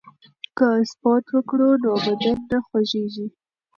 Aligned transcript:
که 0.57 0.67
سپورت 0.91 1.25
وکړو 1.31 1.69
نو 1.83 1.91
بدن 2.05 2.37
نه 2.51 2.59
خوږیږي. 2.65 3.27